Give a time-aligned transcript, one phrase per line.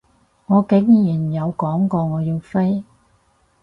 [0.47, 2.83] 我竟然有講過我要飛？